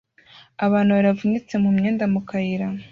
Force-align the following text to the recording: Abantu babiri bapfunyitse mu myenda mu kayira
Abantu 0.65 0.89
babiri 0.91 1.09
bapfunyitse 1.09 1.53
mu 1.63 1.69
myenda 1.77 2.05
mu 2.13 2.21
kayira 2.29 2.67